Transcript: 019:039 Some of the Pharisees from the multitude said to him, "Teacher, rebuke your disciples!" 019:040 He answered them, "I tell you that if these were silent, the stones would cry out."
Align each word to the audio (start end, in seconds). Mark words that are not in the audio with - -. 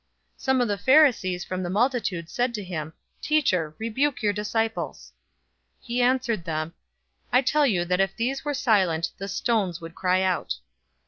019:039 0.35 0.35
Some 0.41 0.61
of 0.61 0.67
the 0.67 0.77
Pharisees 0.79 1.43
from 1.45 1.61
the 1.61 1.69
multitude 1.69 2.27
said 2.27 2.55
to 2.55 2.63
him, 2.63 2.93
"Teacher, 3.21 3.75
rebuke 3.77 4.23
your 4.23 4.33
disciples!" 4.33 5.13
019:040 5.81 5.85
He 5.85 6.01
answered 6.01 6.43
them, 6.43 6.73
"I 7.31 7.43
tell 7.43 7.67
you 7.67 7.85
that 7.85 8.01
if 8.01 8.15
these 8.15 8.43
were 8.43 8.55
silent, 8.55 9.11
the 9.19 9.27
stones 9.27 9.79
would 9.79 9.93
cry 9.93 10.23
out." 10.23 10.55